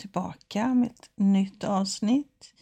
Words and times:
tillbaka 0.00 0.74
med 0.74 0.90
ett 0.90 1.10
nytt 1.14 1.64
avsnitt. 1.64 2.54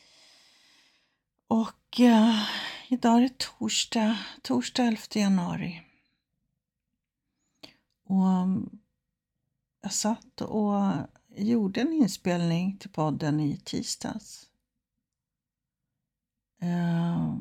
Och 1.48 2.00
eh, 2.00 2.43
idag 2.88 3.16
är 3.16 3.20
det 3.20 3.38
torsdag, 3.38 4.18
torsdag 4.43 4.82
11 4.82 5.00
januari. 5.14 5.82
Och 8.05 8.24
jag 9.82 9.93
satt 9.93 10.41
och 10.41 10.93
gjorde 11.37 11.80
en 11.80 11.93
inspelning 11.93 12.77
till 12.77 12.91
podden 12.91 13.41
i 13.41 13.57
tisdags. 13.57 14.46
Eh, 16.60 17.34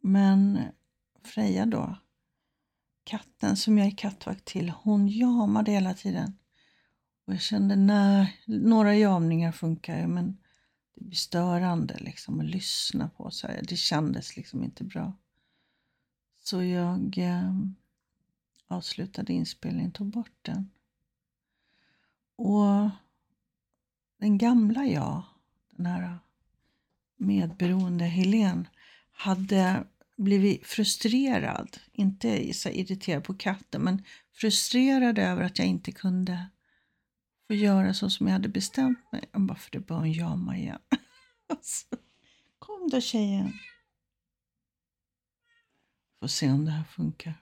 men 0.00 0.58
Freja 1.22 1.66
då, 1.66 1.96
katten 3.04 3.56
som 3.56 3.78
jag 3.78 3.86
är 3.86 3.96
kattvakt 3.96 4.44
till, 4.44 4.70
hon 4.70 5.08
jamade 5.08 5.70
hela 5.70 5.94
tiden. 5.94 6.38
Och 7.28 7.34
jag 7.34 7.40
kände, 7.40 7.76
nej, 7.76 8.40
några 8.46 8.94
jamningar 8.96 9.52
funkar 9.52 10.00
ju 10.00 10.06
men 10.06 10.36
det 10.94 11.04
blir 11.04 11.16
störande 11.16 11.96
liksom 11.98 12.40
att 12.40 12.46
lyssna 12.46 13.08
på. 13.08 13.30
Så 13.30 13.46
här. 13.46 13.62
Det 13.68 13.76
kändes 13.76 14.36
liksom 14.36 14.64
inte 14.64 14.84
bra. 14.84 15.12
Så 16.40 16.62
jag 16.62 17.18
eh, 17.18 17.54
avslutade 18.68 19.32
inspelningen, 19.32 19.92
tog 19.92 20.06
bort 20.06 20.38
den. 20.42 20.70
Och 22.36 22.90
den 24.18 24.38
gamla 24.38 24.86
jag, 24.86 25.22
den 25.70 25.86
här 25.86 26.18
medberoende 27.16 28.04
Helen 28.04 28.68
hade 29.12 29.84
blivit 30.16 30.66
frustrerad, 30.66 31.76
inte 31.92 32.54
så 32.54 32.68
irriterad 32.68 33.24
på 33.24 33.34
katten, 33.34 33.82
men 33.82 34.04
frustrerad 34.32 35.18
över 35.18 35.42
att 35.42 35.58
jag 35.58 35.68
inte 35.68 35.92
kunde 35.92 36.46
få 37.48 37.54
göra 37.54 37.94
så 37.94 38.10
som 38.10 38.26
jag 38.26 38.32
hade 38.32 38.48
bestämt 38.48 39.12
mig. 39.12 39.24
Jag 39.32 39.40
bara, 39.40 39.58
för 39.58 39.70
det 39.70 39.80
började 39.80 40.08
jama 40.08 40.56
igen. 40.56 40.78
Alltså, 41.50 41.86
kom 42.58 42.88
då 42.90 43.00
tjejen. 43.00 43.52
Får 46.20 46.26
se 46.26 46.50
om 46.50 46.64
det 46.64 46.70
här 46.70 46.84
funkar. 46.84 47.34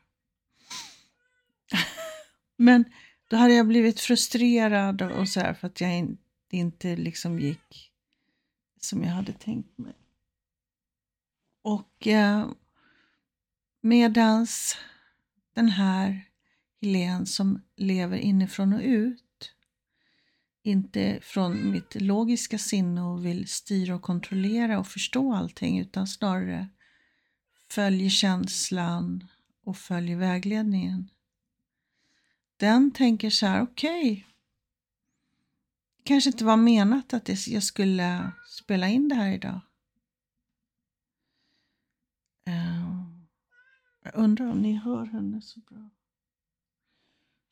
Men 2.57 2.85
då 3.29 3.37
hade 3.37 3.55
jag 3.55 3.67
blivit 3.67 4.01
frustrerad 4.01 5.03
och 5.03 5.29
så 5.29 5.41
här 5.41 5.55
för 5.55 5.67
att 5.67 5.81
jag 5.81 6.17
inte 6.51 6.97
liksom 6.97 7.41
gick 7.41 7.93
som 8.81 9.05
jag 9.05 9.11
hade 9.11 9.33
tänkt 9.33 9.79
mig. 9.79 9.95
Och 11.63 12.07
eh, 12.07 12.49
medans 13.81 14.77
den 15.55 15.69
här 15.69 16.29
Helene 16.81 17.27
som 17.27 17.63
lever 17.77 18.17
inifrån 18.17 18.73
och 18.73 18.83
ut 18.83 19.26
inte 20.67 21.19
från 21.23 21.71
mitt 21.71 21.95
logiska 22.03 22.59
sinne 22.59 23.03
och 23.03 23.27
vill 23.27 23.49
styra 23.49 23.95
och 23.95 24.03
kontrollera 24.03 24.79
och 24.79 24.87
förstå 24.87 25.33
allting 25.33 25.79
utan 25.79 26.07
snarare 26.07 26.69
följer 27.71 28.11
känslan 28.11 29.29
och 29.65 29.77
följer 29.77 30.17
vägledningen. 30.17 31.11
Den 32.57 32.91
tänker 32.91 33.31
så 33.31 33.47
här, 33.47 33.63
okej, 33.63 34.13
okay, 34.13 34.25
kanske 36.05 36.31
inte 36.31 36.45
var 36.45 36.57
menat 36.57 37.15
att 37.15 37.47
jag 37.47 37.63
skulle 37.63 38.33
spela 38.49 38.89
in 38.89 39.09
det 39.09 39.15
här 39.15 39.33
idag. 39.33 39.61
Ehm, 42.45 43.27
jag 44.03 44.15
undrar 44.15 44.47
om 44.47 44.59
ni 44.59 44.73
hör 44.73 45.07
henne 45.07 45.43
så 45.43 45.61
bra. 45.61 45.91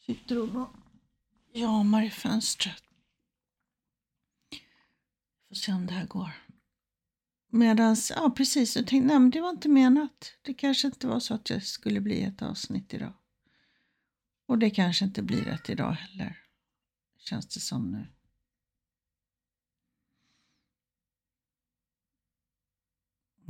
Sitter 0.06 0.36
hon 0.36 0.56
och 0.56 0.70
jamar 1.53 2.03
i 2.03 2.10
fönstret. 2.10 2.84
Får 5.54 5.59
se 5.59 5.72
om 5.72 5.87
det 5.87 5.92
här 5.92 6.06
går. 6.06 6.31
Medan, 7.48 7.97
ja 8.10 8.34
precis, 8.37 8.76
jag 8.76 8.87
tänkte, 8.87 9.06
nej 9.06 9.19
men 9.19 9.31
det 9.31 9.41
var 9.41 9.50
inte 9.50 9.69
menat. 9.69 10.32
Det 10.42 10.54
kanske 10.54 10.87
inte 10.87 11.06
var 11.06 11.20
så 11.20 11.34
att 11.34 11.44
det 11.44 11.60
skulle 11.60 12.00
bli 12.00 12.22
ett 12.22 12.42
avsnitt 12.42 12.94
idag. 12.94 13.12
Och 14.47 14.59
det 14.59 14.70
kanske 14.70 15.04
inte 15.04 15.22
blir 15.22 15.48
ett 15.48 15.70
idag 15.70 15.92
heller. 15.92 16.38
Känns 17.19 17.47
det 17.47 17.60
som 17.60 17.91
nu. 17.91 18.06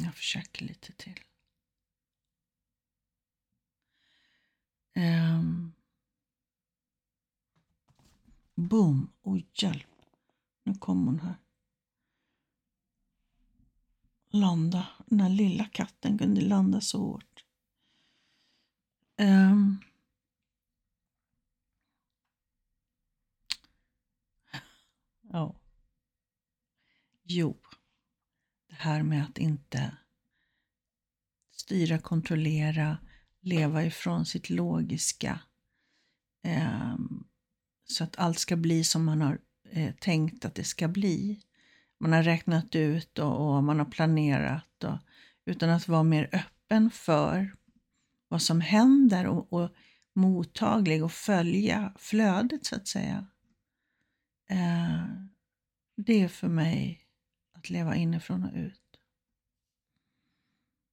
Jag 0.05 0.15
försöker 0.15 0.65
lite 0.65 0.93
till. 0.93 1.21
Um. 4.95 5.73
Boom! 8.55 9.13
Oj, 9.23 9.47
hjälp. 9.55 9.87
Nu 10.65 10.75
kom 10.75 11.07
hon 11.07 11.21
här 11.21 11.44
landa. 14.35 14.87
Den 15.07 15.21
här 15.21 15.29
lilla 15.29 15.65
katten 15.65 16.19
kunde 16.19 16.41
landa 16.41 16.81
så 16.81 16.99
hårt. 16.99 17.45
Um. 19.19 19.81
Ja. 25.23 25.61
Jo, 27.25 27.57
det 28.69 28.75
här 28.75 29.03
med 29.03 29.25
att 29.25 29.39
inte 29.39 29.97
styra, 31.53 31.99
kontrollera, 31.99 32.99
leva 33.41 33.85
ifrån 33.85 34.27
sitt 34.27 34.51
logiska. 34.51 35.41
Um, 36.43 37.29
så 37.85 38.05
att 38.05 38.17
allt 38.17 38.39
ska 38.39 38.57
bli 38.57 38.85
som 38.85 39.05
man 39.05 39.21
har 39.21 39.39
eh, 39.71 39.95
tänkt 39.95 40.45
att 40.45 40.55
det 40.55 40.65
ska 40.65 40.89
bli 40.89 41.43
man 42.01 42.13
har 42.13 42.23
räknat 42.23 42.75
ut 42.75 43.19
och, 43.19 43.57
och 43.57 43.65
man 43.65 43.79
har 43.79 43.87
planerat. 43.87 44.85
Och, 44.85 44.99
utan 45.45 45.71
att 45.71 45.89
vara 45.89 46.03
mer 46.03 46.31
öppen 46.33 46.91
för 46.91 47.57
vad 48.29 48.43
som 48.43 48.61
händer 48.61 49.27
och, 49.27 49.53
och 49.53 49.71
mottaglig 50.15 51.05
och 51.05 51.13
följa 51.13 51.95
flödet 51.99 52.67
så 52.67 52.77
att 52.77 52.89
säga. 52.89 53.27
Eh, 54.51 55.05
det 55.97 56.23
är 56.23 56.29
för 56.29 56.49
mig 56.49 57.07
att 57.53 57.71
leva 57.71 57.97
inifrån 57.97 58.45
och 58.45 58.57
ut. 58.57 58.81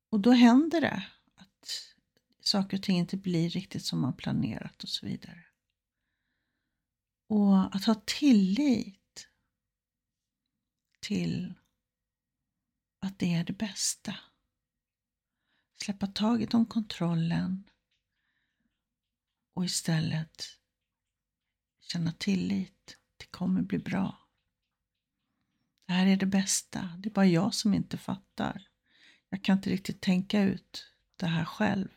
Och 0.10 0.20
då 0.20 0.32
händer 0.32 0.82
det 0.82 1.04
att 1.36 1.94
saker 2.42 2.78
och 2.78 2.84
ting 2.84 2.98
inte 2.98 3.18
blir 3.18 3.50
riktigt 3.50 3.86
som 3.86 4.02
man 4.02 4.14
planerat 4.14 4.84
och 4.84 4.90
så 4.90 5.06
vidare. 5.06 5.44
Och 7.28 7.76
att 7.76 7.86
ha 7.86 7.96
tillit 8.06 9.01
till 11.02 11.54
att 13.00 13.20
det 13.20 13.34
är 13.34 13.44
det 13.44 13.54
bästa. 13.54 14.16
Släppa 15.74 16.08
taget 16.08 16.54
om 16.54 16.66
kontrollen 16.66 17.70
och 19.54 19.66
istället 19.66 20.44
känna 21.80 22.12
tillit. 22.12 22.98
Det 23.18 23.26
kommer 23.26 23.62
bli 23.62 23.78
bra. 23.78 24.28
Det 25.86 25.94
här 25.94 26.06
är 26.06 26.18
det 26.18 26.26
bästa. 26.26 26.96
Det 27.00 27.10
är 27.10 27.14
bara 27.14 27.26
jag 27.26 27.54
som 27.54 27.74
inte 27.74 27.98
fattar. 27.98 28.68
Jag 29.30 29.44
kan 29.44 29.58
inte 29.58 29.70
riktigt 29.70 30.02
tänka 30.02 30.42
ut 30.42 30.94
det 31.16 31.28
här 31.28 31.46
själv. 31.46 31.88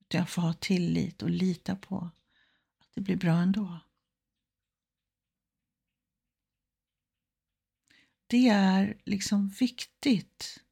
Utan 0.00 0.18
jag 0.18 0.30
får 0.30 0.42
ha 0.42 0.52
tillit 0.52 1.22
och 1.22 1.30
lita 1.30 1.76
på 1.76 2.10
att 2.78 2.92
det 2.94 3.00
blir 3.00 3.16
bra 3.16 3.36
ändå. 3.36 3.80
Det 8.26 8.48
är 8.48 9.00
liksom 9.04 9.48
viktigt 9.48 10.64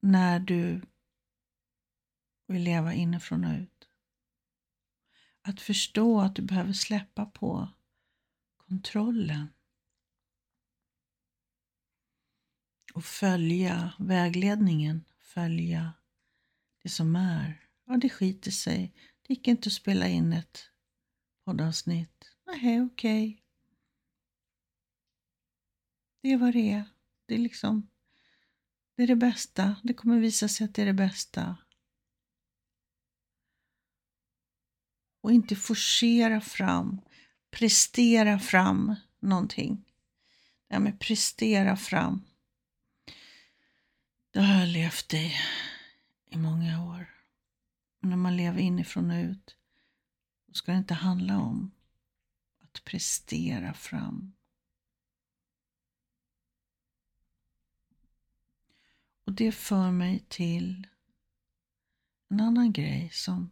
när 0.00 0.40
du 0.40 0.82
vill 2.46 2.62
leva 2.62 2.94
inifrån 2.94 3.44
och 3.44 3.58
ut. 3.60 3.88
Att 5.42 5.60
förstå 5.60 6.20
att 6.20 6.36
du 6.36 6.42
behöver 6.42 6.72
släppa 6.72 7.26
på 7.26 7.68
kontrollen 8.56 9.48
och 12.94 13.04
följa 13.04 13.92
vägledningen, 13.98 15.04
följa 15.18 15.92
det 16.82 16.88
som 16.88 17.16
är. 17.16 17.68
Ja, 17.86 17.96
det 17.96 18.08
skiter 18.08 18.50
sig. 18.50 18.94
Det 19.22 19.34
gick 19.34 19.48
inte 19.48 19.66
att 19.68 19.72
spela 19.72 20.08
in 20.08 20.32
ett 20.32 20.70
poddavsnitt. 21.44 22.36
Nej, 22.46 22.82
okej. 22.82 23.28
Okay. 23.28 23.41
Det 26.22 26.32
är 26.32 26.36
vad 26.36 26.52
det 26.52 26.70
är. 26.70 26.84
Det 27.26 27.34
är 27.34 27.38
liksom 27.38 27.88
det 28.96 29.02
är 29.02 29.06
det 29.06 29.16
bästa. 29.16 29.76
Det 29.82 29.94
kommer 29.94 30.18
visa 30.18 30.48
sig 30.48 30.64
att 30.64 30.74
det 30.74 30.82
är 30.82 30.86
det 30.86 30.92
bästa. 30.92 31.56
Och 35.20 35.32
inte 35.32 35.56
forcera 35.56 36.40
fram, 36.40 37.00
prestera 37.50 38.38
fram 38.38 38.94
någonting. 39.20 39.84
Det 40.68 40.74
här 40.74 40.80
med 40.80 41.00
prestera 41.00 41.76
fram. 41.76 42.22
Det 44.30 44.40
har 44.40 44.60
jag 44.60 44.68
levt 44.68 45.14
i 45.14 45.32
i 46.30 46.36
många 46.36 46.84
år. 46.84 47.14
Och 48.02 48.08
när 48.08 48.16
man 48.16 48.36
lever 48.36 48.60
inifrån 48.60 49.10
och 49.10 49.24
ut, 49.24 49.56
då 50.46 50.54
ska 50.54 50.72
det 50.72 50.78
inte 50.78 50.94
handla 50.94 51.38
om 51.38 51.70
att 52.62 52.84
prestera 52.84 53.74
fram. 53.74 54.32
Och 59.32 59.36
det 59.36 59.52
för 59.52 59.90
mig 59.90 60.24
till 60.28 60.86
en 62.28 62.40
annan 62.40 62.72
grej 62.72 63.10
som 63.12 63.50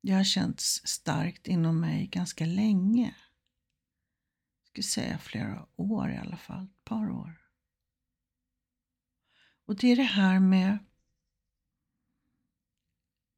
jag 0.00 0.16
har 0.16 0.24
känt 0.24 0.60
starkt 0.60 1.46
inom 1.46 1.80
mig 1.80 2.06
ganska 2.06 2.46
länge. 2.46 3.14
Jag 4.60 4.68
skulle 4.68 4.82
säga 4.82 5.18
flera 5.18 5.66
år 5.76 6.10
i 6.10 6.16
alla 6.16 6.36
fall, 6.36 6.64
ett 6.64 6.84
par 6.84 7.10
år. 7.10 7.40
Och 9.66 9.76
det 9.76 9.92
är 9.92 9.96
det 9.96 10.02
här 10.02 10.40
med, 10.40 10.78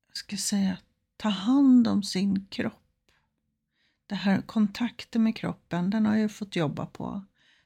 jag 0.09 0.17
ska 0.17 0.37
säga, 0.37 0.79
ta 1.17 1.29
hand 1.29 1.89
om 1.89 2.03
sin 2.03 2.47
kropp. 2.47 3.11
Det 4.07 4.15
här 4.15 4.43
kontakten 4.43 5.23
med 5.23 5.37
kroppen, 5.37 5.91
den 5.91 6.07
har 6.07 6.17
jag 6.17 6.33
fått 6.33 6.57
jobba 6.57 6.87
på. 6.87 7.25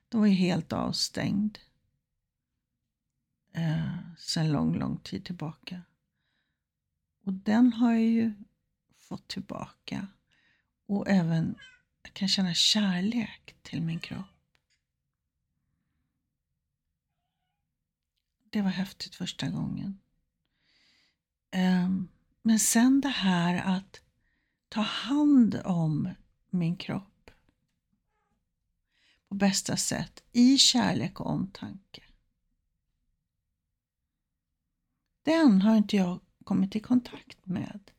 Den 0.08 0.20
var 0.20 0.26
ju 0.26 0.34
helt 0.34 0.72
avstängd 0.72 1.58
eh, 3.52 3.98
sedan 4.18 4.52
lång, 4.52 4.78
lång 4.78 4.98
tid 4.98 5.24
tillbaka. 5.24 5.82
Och 7.24 7.32
den 7.32 7.72
har 7.72 7.92
jag 7.92 8.02
ju 8.02 8.34
fått 8.96 9.28
tillbaka. 9.28 10.08
Och 10.86 11.08
även, 11.08 11.58
jag 12.02 12.12
kan 12.12 12.28
känna 12.28 12.54
kärlek 12.54 13.56
till 13.62 13.82
min 13.82 14.00
kropp. 14.00 14.26
Det 18.50 18.62
var 18.62 18.70
häftigt 18.70 19.14
första 19.14 19.48
gången. 19.50 19.98
Ehm, 21.50 22.08
men 22.42 22.58
sen 22.58 23.00
det 23.00 23.08
här 23.08 23.76
att 23.76 24.00
ta 24.68 24.80
hand 24.80 25.60
om 25.64 26.14
min 26.50 26.76
kropp 26.76 27.30
på 29.28 29.34
bästa 29.34 29.76
sätt 29.76 30.22
i 30.32 30.58
kärlek 30.58 31.20
och 31.20 31.26
omtanke. 31.26 32.02
Den 35.22 35.62
har 35.62 35.76
inte 35.76 35.96
jag 35.96 36.20
kommit 36.44 36.76
i 36.76 36.80
kontakt 36.80 37.46
med. 37.46 37.90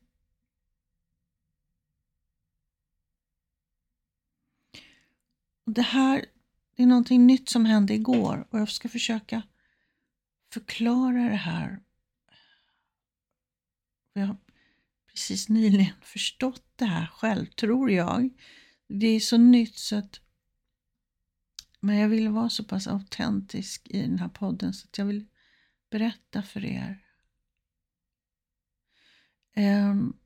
Och 5.64 5.72
det 5.72 5.82
här 5.82 6.24
det 6.76 6.82
är 6.82 6.86
någonting 6.86 7.26
nytt 7.26 7.48
som 7.48 7.64
hände 7.64 7.94
igår 7.94 8.46
och 8.50 8.58
jag 8.58 8.68
ska 8.68 8.88
försöka 8.88 9.42
förklara 10.52 11.28
det 11.28 11.36
här. 11.36 11.80
Jag 14.12 14.26
har 14.26 14.36
precis 15.06 15.48
nyligen 15.48 15.94
förstått 16.02 16.64
det 16.76 16.84
här 16.84 17.06
själv, 17.06 17.46
tror 17.46 17.90
jag. 17.90 18.30
Det 18.88 19.06
är 19.06 19.20
så 19.20 19.36
nytt 19.36 19.78
så 19.78 19.96
att 19.96 20.20
men 21.80 21.96
jag 21.96 22.08
vill 22.08 22.28
vara 22.28 22.48
så 22.48 22.64
pass 22.64 22.86
autentisk 22.86 23.88
i 23.90 24.00
den 24.00 24.18
här 24.18 24.28
podden 24.28 24.74
så 24.74 24.86
att 24.86 24.98
jag 24.98 25.04
vill 25.04 25.26
berätta 25.90 26.42
för 26.42 26.64
er. 26.64 27.01
Um, 29.56 30.16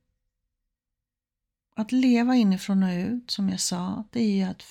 att 1.75 1.91
leva 1.91 2.35
inifrån 2.35 2.83
och 2.83 2.89
ut, 2.89 3.31
som 3.31 3.49
jag 3.49 3.59
sa, 3.59 4.03
det 4.11 4.19
är 4.19 4.35
ju 4.35 4.43
att 4.43 4.63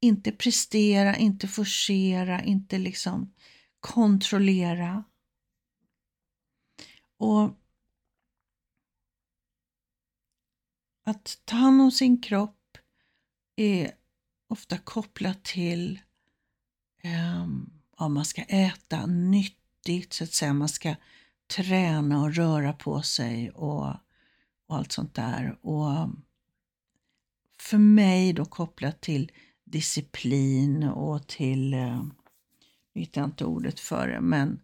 inte 0.00 0.32
prestera, 0.32 1.16
inte 1.16 1.48
forcera, 1.48 2.42
inte 2.42 2.78
liksom 2.78 3.34
kontrollera. 3.80 5.04
Och 7.16 7.56
att 11.04 11.38
ta 11.44 11.56
hand 11.56 11.82
om 11.82 11.90
sin 11.90 12.22
kropp 12.22 12.78
är 13.56 13.92
ofta 14.48 14.78
kopplat 14.78 15.44
till 15.44 16.00
ehm, 17.02 17.42
um, 17.42 17.80
om 17.96 18.14
man 18.14 18.24
ska 18.24 18.42
äta 18.42 19.06
nyttigt, 19.06 20.12
så 20.12 20.24
att 20.24 20.32
säga. 20.32 20.52
Man 20.52 20.68
ska 20.68 20.94
träna 21.50 22.22
och 22.22 22.34
röra 22.34 22.72
på 22.72 23.02
sig 23.02 23.50
och, 23.50 23.86
och 24.68 24.76
allt 24.76 24.92
sånt 24.92 25.14
där. 25.14 25.58
Och 25.62 26.08
för 27.60 27.78
mig 27.78 28.32
då 28.32 28.44
kopplat 28.44 29.00
till 29.00 29.30
disciplin 29.64 30.82
och 30.84 31.26
till, 31.26 31.74
eh, 31.74 32.04
hittar 32.94 33.20
jag 33.20 33.28
inte 33.28 33.44
ordet 33.44 33.80
för 33.80 34.08
det, 34.08 34.20
men 34.20 34.60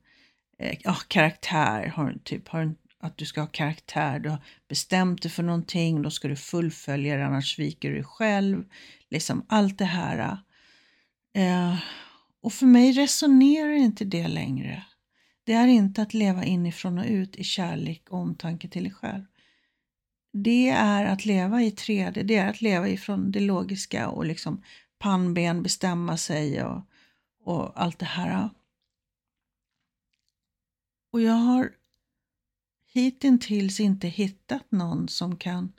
eh, 0.59 0.79
ja, 0.85 0.97
karaktär. 1.09 1.87
Har, 1.87 2.19
typ, 2.25 2.49
har, 2.49 2.75
att 2.99 3.19
du 3.19 3.27
ska 3.27 3.41
ha 3.41 3.49
karaktär. 3.49 4.19
Du 4.19 4.29
har 4.29 4.43
bestämt 4.69 5.23
dig 5.23 5.31
för 5.31 5.43
någonting, 5.43 6.03
då 6.03 6.11
ska 6.11 6.29
du 6.29 6.37
fullfölja 6.37 7.17
det, 7.17 7.27
annars 7.27 7.55
sviker 7.55 7.89
du 7.89 7.95
dig 7.95 8.05
själv. 8.05 8.65
Liksom 9.11 9.47
allt 9.49 9.79
det 9.79 9.85
här. 9.85 10.39
Eh, 11.35 11.77
och 12.43 12.53
för 12.53 12.67
mig 12.67 12.93
resonerar 12.93 13.73
inte 13.73 14.05
det 14.05 14.29
längre. 14.29 14.85
Det 15.47 15.53
är 15.53 15.67
inte 15.67 16.03
att 16.03 16.15
leva 16.15 16.45
inifrån 16.45 16.99
och 16.99 17.07
ut 17.07 17.37
i 17.37 17.45
kärlek 17.45 18.11
och 18.11 18.19
omtanke 18.19 18.69
till 18.69 18.83
dig 18.83 18.93
själv. 18.93 19.25
Det 20.33 20.69
är 20.69 21.05
att 21.05 21.25
leva 21.25 21.63
i 21.63 21.71
3D, 21.71 22.23
det 22.23 22.37
är 22.37 22.51
att 22.51 22.61
leva 22.61 22.89
ifrån 22.89 23.31
det 23.31 23.41
logiska 23.41 24.09
och 24.09 24.27
liksom 24.27 24.63
pannben, 24.99 25.63
bestämma 25.63 26.17
sig 26.17 26.63
och, 26.63 26.83
och 27.41 27.83
allt 27.83 27.99
det 27.99 28.07
här. 28.07 28.51
Och 31.13 31.21
jag 31.21 31.33
har 31.33 31.73
hittills 32.93 33.81
inte 33.81 34.09
hittat 34.09 34.73
någon 34.73 35.09
som 35.09 35.37
kan 35.37 35.73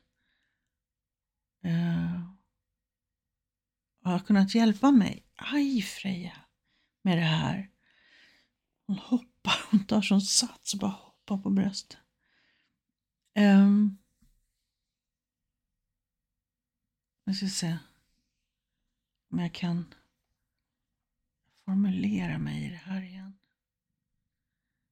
eh, 1.63 1.71
uh, 1.71 2.21
har 4.03 4.19
kunnat 4.19 4.55
hjälpa 4.55 4.91
mig. 4.91 5.23
Aj 5.35 5.81
Freja, 5.81 6.37
med 7.01 7.17
det 7.17 7.23
här. 7.23 7.69
Hon 8.87 8.97
hoppar, 8.97 9.53
hon 9.71 9.85
tar 9.85 10.01
sån 10.01 10.21
sats 10.21 10.73
och 10.73 10.79
bara 10.79 10.91
hoppar 10.91 11.37
på 11.37 11.49
bröstet. 11.49 11.97
Ehm. 13.33 13.61
Um, 13.67 13.97
jag 17.23 17.35
ska 17.35 17.47
se 17.47 17.77
om 19.29 19.39
jag 19.39 19.53
kan 19.53 19.93
formulera 21.65 22.37
mig 22.37 22.65
i 22.65 22.69
det 22.69 22.75
här 22.75 23.01
igen. 23.01 23.37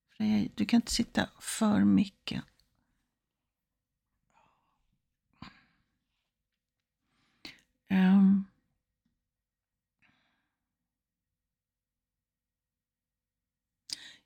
Freja, 0.09 0.49
du 0.55 0.65
kan 0.65 0.77
inte 0.77 0.91
sitta 0.91 1.29
för 1.39 1.83
mycket. 1.83 2.43
Um, 7.89 8.45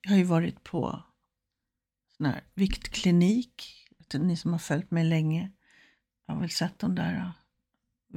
jag 0.09 0.13
har 0.13 0.17
ju 0.17 0.23
varit 0.23 0.63
på 0.63 1.03
sån 2.17 2.25
här 2.25 2.43
viktklinik. 2.53 3.85
Ni 4.13 4.37
som 4.37 4.51
har 4.51 4.59
följt 4.59 4.91
mig 4.91 5.03
länge 5.03 5.51
jag 6.29 6.33
har 6.33 6.41
väl 6.41 6.49
sett 6.49 6.79
de 6.79 6.95
där 6.95 7.15
äh, 7.15 7.31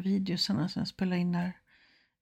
videosarna 0.03 0.69
som 0.69 0.81
jag 0.81 0.89
spelade 0.89 1.21
in 1.21 1.33
där. 1.33 1.53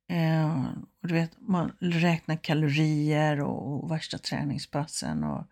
Eh, 0.09 0.69
och 1.03 1.09
du 1.09 1.15
vet, 1.15 1.41
man 1.41 1.73
räknar 1.79 2.37
kalorier 2.37 3.41
och, 3.41 3.85
och 3.85 3.91
värsta 3.91 4.19
träningspassen 4.19 5.25
och, 5.25 5.45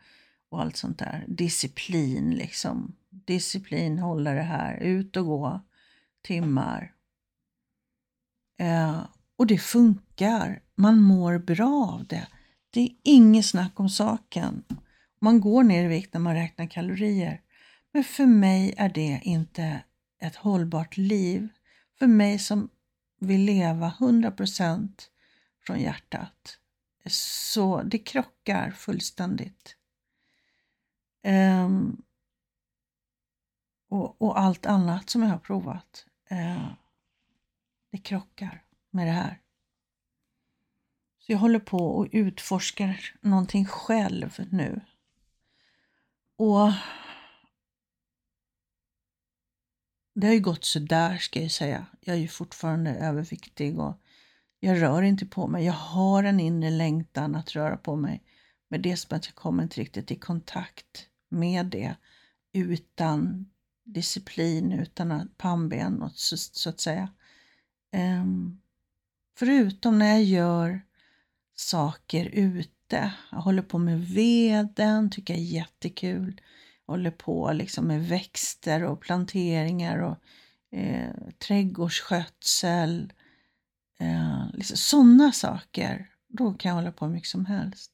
och 0.48 0.60
allt 0.60 0.76
sånt 0.76 0.98
där. 0.98 1.24
Disciplin 1.28 2.30
liksom. 2.30 2.96
Disciplin, 3.10 3.98
hålla 3.98 4.32
det 4.32 4.42
här, 4.42 4.76
ut 4.76 5.16
och 5.16 5.26
gå 5.26 5.60
timmar. 6.22 6.92
Eh, 8.58 9.06
och 9.36 9.46
det 9.46 9.58
funkar. 9.58 10.62
Man 10.74 11.00
mår 11.00 11.38
bra 11.38 11.90
av 11.92 12.06
det. 12.06 12.28
Det 12.70 12.80
är 12.80 12.90
inget 13.02 13.46
snack 13.46 13.80
om 13.80 13.88
saken. 13.88 14.64
Man 15.20 15.40
går 15.40 15.62
ner 15.62 15.84
i 15.84 15.88
vikt 15.88 16.14
när 16.14 16.20
man 16.20 16.34
räknar 16.34 16.66
kalorier. 16.66 17.42
Men 17.92 18.04
för 18.04 18.26
mig 18.26 18.74
är 18.76 18.88
det 18.88 19.20
inte 19.22 19.82
ett 20.20 20.36
hållbart 20.36 20.96
liv. 20.96 21.48
För 21.98 22.06
mig 22.06 22.38
som 22.38 22.68
vill 23.20 23.40
leva 23.40 23.94
100% 23.98 24.88
från 25.66 25.80
hjärtat. 25.80 26.58
Så 27.10 27.82
det 27.82 27.98
krockar 27.98 28.70
fullständigt. 28.70 29.76
Um, 31.26 32.02
och, 33.88 34.22
och, 34.22 34.38
allt 34.38 34.66
annat 34.66 35.10
som 35.10 35.22
jag 35.22 35.28
har 35.28 35.38
provat, 35.38 36.06
uh, 36.32 36.72
det 37.90 37.98
krockar 37.98 38.62
med 38.90 39.06
det 39.06 39.12
här. 39.12 39.40
Så 41.28 41.32
jag 41.32 41.38
håller 41.38 41.58
på 41.58 41.78
och 41.78 42.08
utforskar 42.12 43.14
någonting 43.20 43.66
själv 43.66 44.46
nu. 44.50 44.80
Och 46.36 46.72
det 50.14 50.26
har 50.26 50.34
ju 50.34 50.40
gått 50.40 50.64
sådär 50.64 51.16
ska 51.16 51.42
jag 51.42 51.50
säga. 51.50 51.86
Jag 52.00 52.16
är 52.16 52.20
ju 52.20 52.28
fortfarande 52.28 52.90
överviktig 52.90 53.78
och 53.78 54.00
jag 54.60 54.82
rör 54.82 55.02
inte 55.02 55.26
på 55.26 55.46
mig. 55.46 55.64
Jag 55.64 55.72
har 55.72 56.24
en 56.24 56.40
inre 56.40 56.70
längtan 56.70 57.34
att 57.34 57.54
röra 57.54 57.76
på 57.76 57.96
mig. 57.96 58.22
Men 58.68 58.82
det 58.82 58.92
är 58.92 58.96
som 58.96 59.16
att 59.16 59.26
jag 59.26 59.34
kommer 59.34 59.62
inte 59.62 59.80
riktigt 59.80 60.10
i 60.10 60.16
kontakt 60.16 61.08
med 61.28 61.66
det 61.66 61.96
utan 62.52 63.50
disciplin, 63.84 64.72
utan 64.72 65.30
pannben 65.36 66.10
så, 66.14 66.36
så 66.36 66.68
att 66.68 66.80
säga. 66.80 67.08
Um, 68.22 68.60
förutom 69.38 69.98
när 69.98 70.06
jag 70.06 70.24
gör 70.24 70.87
saker 71.60 72.26
ute. 72.26 73.12
Jag 73.30 73.38
håller 73.38 73.62
på 73.62 73.78
med 73.78 74.00
veden, 74.00 75.10
tycker 75.10 75.34
jag 75.34 75.40
är 75.40 75.46
jättekul. 75.46 76.40
Jag 76.86 76.92
håller 76.92 77.10
på 77.10 77.52
liksom 77.52 77.86
med 77.86 78.08
växter 78.08 78.84
och 78.84 79.00
planteringar 79.00 79.98
och 79.98 80.16
eh, 80.78 81.10
trädgårdsskötsel. 81.38 83.12
Eh, 83.98 84.46
liksom 84.52 84.76
Sådana 84.76 85.32
saker. 85.32 86.10
Då 86.28 86.54
kan 86.54 86.68
jag 86.68 86.76
hålla 86.76 86.92
på 86.92 87.08
mycket 87.08 87.28
som 87.28 87.46
helst. 87.46 87.92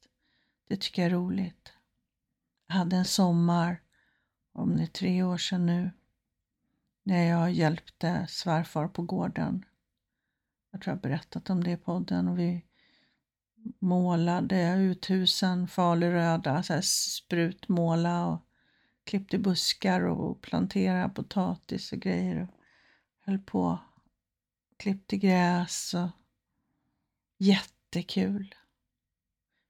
Det 0.69 0.77
tycker 0.77 1.03
jag 1.03 1.11
är 1.11 1.15
roligt. 1.15 1.73
Jag 2.67 2.75
hade 2.75 2.97
en 2.97 3.05
sommar, 3.05 3.83
om 4.53 4.77
det 4.77 4.83
är 4.83 4.87
tre 4.87 5.23
år 5.23 5.39
sedan 5.39 5.67
nu, 5.67 5.91
när 7.03 7.25
jag 7.25 7.53
hjälpte 7.53 8.27
svärfar 8.29 8.89
på 8.89 9.03
gården. 9.03 9.65
Jag 10.71 10.81
tror 10.81 10.93
jag 10.93 11.03
berättat 11.03 11.51
om 11.51 11.65
det 11.65 11.71
i 11.71 11.77
podden. 11.77 12.29
Och 12.29 12.39
vi 12.39 12.65
målade 13.79 14.77
uthusen 14.79 15.69
faluröda, 15.69 16.63
så 16.63 16.73
här 16.73 16.81
sprutmåla 16.83 18.27
och 18.27 18.41
klippte 19.05 19.39
buskar 19.39 20.01
och 20.01 20.41
planterade 20.41 21.15
potatis 21.15 21.93
och 21.93 21.99
grejer. 21.99 22.43
Och 22.43 22.49
höll 23.21 23.39
på. 23.39 23.79
Klippte 24.77 25.17
gräs 25.17 25.95
och 25.95 26.09
jättekul. 27.39 28.55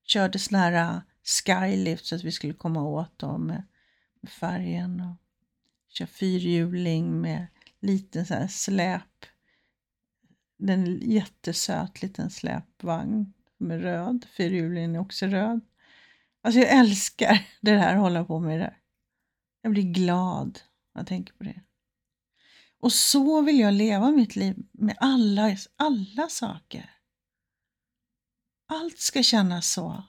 Körde 0.04 0.38
sån 0.38 0.58
här 0.58 0.72
äh, 0.72 1.00
skylift 1.24 2.06
så 2.06 2.14
att 2.14 2.24
vi 2.24 2.32
skulle 2.32 2.54
komma 2.54 2.82
åt 2.82 3.18
dem 3.18 3.46
med, 3.46 3.62
med 4.20 4.32
färgen. 4.32 5.00
Och 5.00 5.16
kör 5.88 6.06
fyrhjuling 6.06 7.20
med 7.20 7.46
liten 7.80 8.26
så 8.26 8.34
här 8.34 8.48
släp. 8.48 9.26
Den 10.56 11.00
jättesöt 11.10 12.02
liten 12.02 12.30
släpvagn 12.30 13.32
med 13.64 13.82
röd. 13.82 14.26
Fyrhjulingen 14.36 14.94
är 14.94 15.00
också 15.00 15.26
röd. 15.26 15.60
Alltså 16.42 16.60
jag 16.60 16.78
älskar 16.78 17.46
det 17.60 17.78
här, 17.78 17.96
hålla 17.96 18.24
på 18.24 18.40
med 18.40 18.60
det 18.60 18.64
där. 18.64 18.78
Jag 19.62 19.72
blir 19.72 19.82
glad 19.82 20.60
när 20.94 21.00
jag 21.00 21.06
tänker 21.06 21.34
på 21.34 21.44
det. 21.44 21.60
Och 22.80 22.92
så 22.92 23.42
vill 23.42 23.58
jag 23.58 23.74
leva 23.74 24.10
mitt 24.10 24.36
liv 24.36 24.56
med 24.72 24.96
alla, 25.00 25.56
alla 25.76 26.28
saker. 26.28 26.90
Allt 28.66 28.98
ska 28.98 29.22
kännas 29.22 29.72
så. 29.72 30.04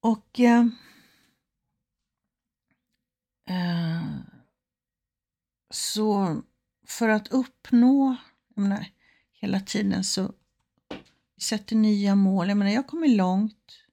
Och 0.00 0.40
eh, 0.40 0.66
eh, 3.48 4.02
så 5.70 6.42
för 6.86 7.08
att 7.08 7.28
uppnå, 7.28 8.16
jag 8.56 8.62
menar, 8.62 8.86
hela 9.32 9.60
tiden 9.60 10.04
så 10.04 10.32
vi 11.36 11.42
sätter 11.42 11.76
nya 11.76 12.14
mål. 12.14 12.48
Jag 12.48 12.56
menar, 12.56 12.72
jag 12.72 12.86
kommer 12.86 13.08
långt 13.08 13.86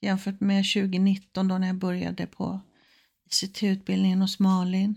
jämfört 0.00 0.40
med 0.40 0.64
2019 0.74 1.48
då 1.48 1.58
när 1.58 1.66
jag 1.66 1.76
började 1.76 2.26
på 2.26 2.60
ICT-utbildningen 3.26 4.20
hos 4.20 4.38
Malin. 4.38 4.94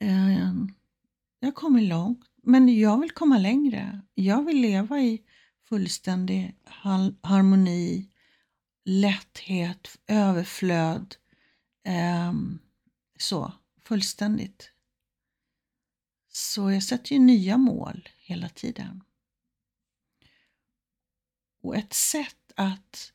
Ehm, 0.00 0.74
jag 1.40 1.54
kommer 1.54 1.80
långt, 1.80 2.24
men 2.42 2.78
jag 2.78 3.00
vill 3.00 3.10
komma 3.10 3.38
längre. 3.38 4.00
Jag 4.14 4.44
vill 4.44 4.60
leva 4.60 5.00
i 5.00 5.22
fullständig 5.68 6.56
harmoni, 7.22 8.08
lätthet, 8.84 9.98
överflöd. 10.06 11.14
Ehm, 11.84 12.58
så, 13.18 13.52
fullständigt. 13.84 14.70
Så 16.32 16.70
jag 16.70 16.82
sätter 16.82 17.12
ju 17.12 17.18
nya 17.18 17.56
mål 17.56 18.08
hela 18.18 18.48
tiden. 18.48 19.04
Och 21.62 21.76
ett 21.76 21.92
sätt 21.92 22.52
att 22.56 23.12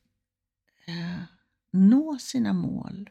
eh, 0.85 1.23
nå 1.71 2.17
sina 2.19 2.53
mål 2.53 3.09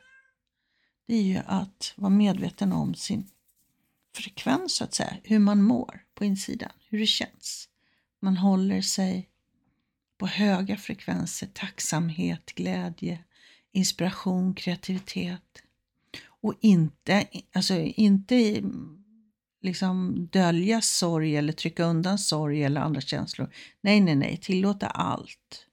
det 1.06 1.14
är 1.14 1.22
ju 1.22 1.38
att 1.46 1.92
vara 1.96 2.10
medveten 2.10 2.72
om 2.72 2.94
sin 2.94 3.30
frekvens 4.14 4.76
så 4.76 4.84
att 4.84 4.94
säga, 4.94 5.16
hur 5.22 5.38
man 5.38 5.62
mår 5.62 6.04
på 6.14 6.25
insidan, 6.25 6.72
hur 6.88 6.98
det 6.98 7.06
känns. 7.06 7.68
Man 8.20 8.36
håller 8.36 8.80
sig 8.80 9.28
på 10.18 10.26
höga 10.26 10.76
frekvenser, 10.76 11.46
tacksamhet, 11.52 12.52
glädje, 12.54 13.25
inspiration, 13.72 14.54
kreativitet. 14.54 15.62
Och 16.25 16.54
inte, 16.60 17.26
alltså 17.52 17.75
inte 17.75 18.62
liksom 19.66 20.26
dölja 20.32 20.80
sorg 20.80 21.37
eller 21.37 21.52
trycka 21.52 21.85
undan 21.85 22.18
sorg 22.18 22.64
eller 22.64 22.80
andra 22.80 23.00
känslor. 23.00 23.50
Nej, 23.80 24.00
nej, 24.00 24.14
nej, 24.14 24.37
tillåta 24.37 24.87
allt. 24.87 25.66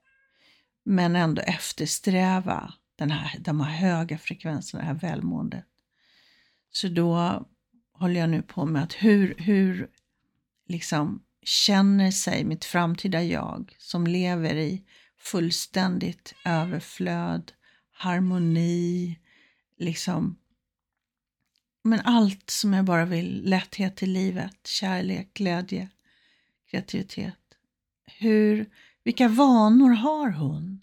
Men 0.86 1.16
ändå 1.16 1.42
eftersträva 1.42 2.74
den 2.96 3.12
här, 3.12 3.40
de 3.40 3.62
här 3.62 3.72
höga 3.72 4.18
frekvenserna, 4.18 4.84
det 4.84 4.88
här 4.88 4.94
välmåendet. 4.94 5.66
Så 6.72 6.88
då 6.88 7.46
håller 7.94 8.20
jag 8.20 8.30
nu 8.30 8.42
på 8.42 8.66
med 8.66 8.84
att 8.84 8.94
hur, 8.94 9.36
hur 9.38 9.90
liksom 10.68 11.24
känner 11.44 12.12
sig 12.12 12.44
mitt 12.44 12.66
framtida 12.66 13.24
jag 13.24 13.76
som 13.78 14.08
lever 14.08 14.56
i 14.56 14.84
fullständigt 15.20 16.34
överflöd, 16.46 17.52
harmoni, 17.92 19.20
liksom 19.78 20.40
men 21.84 22.00
allt 22.00 22.50
som 22.50 22.74
jag 22.74 22.86
bara 22.86 23.06
vill, 23.06 23.50
lätthet 23.50 24.04
i 24.04 24.06
livet, 24.06 24.68
kärlek, 24.68 25.34
glädje, 25.34 25.90
kreativitet. 26.66 27.40
Hur, 28.06 28.70
vilka 29.04 29.28
vanor 29.28 29.90
har 29.90 30.30
hon? 30.30 30.82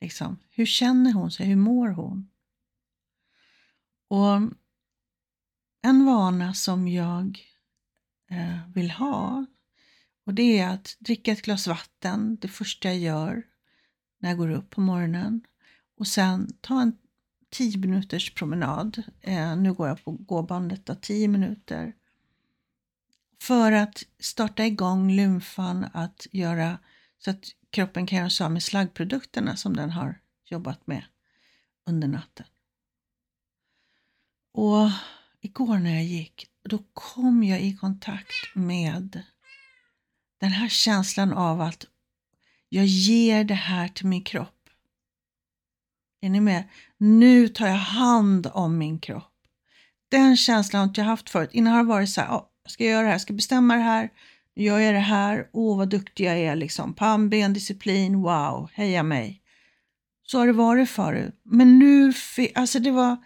Liksom, 0.00 0.38
hur 0.50 0.66
känner 0.66 1.12
hon 1.12 1.30
sig? 1.30 1.46
Hur 1.46 1.56
mår 1.56 1.88
hon? 1.88 2.30
Och 4.08 4.34
en 5.82 6.04
vana 6.04 6.54
som 6.54 6.88
jag 6.88 7.38
eh, 8.30 8.70
vill 8.74 8.90
ha 8.90 9.46
och 10.30 10.34
det 10.34 10.58
är 10.58 10.68
att 10.68 10.96
dricka 10.98 11.32
ett 11.32 11.42
glas 11.42 11.66
vatten 11.66 12.36
det 12.40 12.48
första 12.48 12.88
jag 12.88 12.98
gör 12.98 13.42
när 14.18 14.28
jag 14.28 14.38
går 14.38 14.50
upp 14.50 14.70
på 14.70 14.80
morgonen 14.80 15.40
och 15.96 16.06
sen 16.06 16.52
ta 16.60 16.82
en 16.82 16.96
10 17.50 17.78
minuters 17.78 18.34
promenad. 18.34 19.02
Eh, 19.20 19.56
nu 19.56 19.72
går 19.72 19.88
jag 19.88 20.04
på 20.04 20.12
gåbandet 20.12 20.86
då, 20.86 20.94
10 20.94 21.28
minuter. 21.28 21.94
För 23.42 23.72
att 23.72 24.02
starta 24.18 24.66
igång 24.66 25.12
lymfan, 25.12 25.86
att 25.92 26.26
göra 26.32 26.78
så 27.18 27.30
att 27.30 27.44
kroppen 27.70 28.06
kan 28.06 28.18
göra 28.18 28.30
sig 28.30 28.44
av 28.44 28.52
med 28.52 28.62
slaggprodukterna 28.62 29.56
som 29.56 29.76
den 29.76 29.90
har 29.90 30.20
jobbat 30.44 30.86
med 30.86 31.04
under 31.86 32.08
natten. 32.08 32.46
Och 34.52 34.90
igår 35.40 35.78
när 35.78 35.94
jag 35.94 36.04
gick, 36.04 36.46
då 36.62 36.78
kom 36.92 37.44
jag 37.44 37.60
i 37.60 37.76
kontakt 37.76 38.54
med 38.54 39.22
den 40.38 40.50
här 40.50 40.68
känslan 40.68 41.32
av 41.32 41.60
att 41.60 41.86
jag 42.68 42.86
ger 42.86 43.44
det 43.44 43.54
här 43.54 43.88
till 43.88 44.06
min 44.06 44.24
kropp. 44.24 44.59
Är 46.20 46.30
ni 46.30 46.40
med? 46.40 46.64
Nu 46.98 47.48
tar 47.48 47.66
jag 47.66 47.74
hand 47.74 48.46
om 48.54 48.78
min 48.78 48.98
kropp. 48.98 49.32
Den 50.08 50.36
känslan 50.36 50.80
har 50.80 50.88
inte 50.88 51.00
jag 51.00 51.06
haft 51.08 51.30
förut. 51.30 51.50
Innan 51.52 51.72
har 51.72 51.82
det 51.82 51.88
varit 51.88 52.10
så 52.10 52.20
här, 52.20 52.28
oh, 52.28 52.44
jag 52.62 52.70
ska 52.70 52.84
göra 52.84 53.00
det 53.00 53.06
här, 53.06 53.14
jag 53.14 53.20
ska 53.20 53.32
bestämma 53.32 53.76
det 53.76 53.82
här, 53.82 54.10
nu 54.56 54.62
gör 54.62 54.78
jag 54.78 54.94
det 54.94 55.00
här, 55.00 55.48
åh 55.52 55.72
oh, 55.72 55.78
vad 55.78 55.88
duktig 55.88 56.24
jag 56.24 56.38
är 56.38 56.56
liksom. 56.56 56.94
Pannben, 56.94 57.52
disciplin, 57.52 58.22
wow, 58.22 58.70
heja 58.72 59.02
mig. 59.02 59.42
Så 60.26 60.38
har 60.38 60.46
det 60.46 60.52
varit 60.52 60.90
förut. 60.90 61.40
Men 61.42 61.78
nu, 61.78 62.12
alltså 62.54 62.78
det 62.78 62.90
var, 62.90 63.16